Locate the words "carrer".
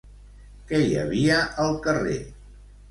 1.87-2.21